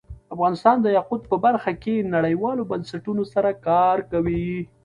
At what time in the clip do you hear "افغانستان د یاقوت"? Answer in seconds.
0.35-1.21